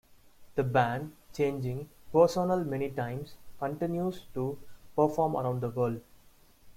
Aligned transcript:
The 0.55 0.63
band, 0.63 1.13
changing 1.31 1.87
personnel 2.11 2.63
many 2.63 2.89
times, 2.89 3.35
continues 3.59 4.25
to 4.33 4.57
perform 4.95 5.35
around 5.37 5.61
the 5.61 5.69
world. 5.69 6.01